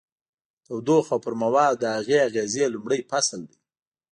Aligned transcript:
تودوخه 0.65 1.11
او 1.15 1.19
پر 1.25 1.33
موادو 1.41 1.77
د 1.81 1.83
هغې 1.95 2.17
اغیزې 2.27 2.65
لومړی 2.73 3.01
فصل 3.09 3.39
دی. 3.49 3.57